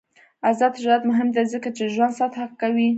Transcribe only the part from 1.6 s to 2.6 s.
چې ژوند سطح ښه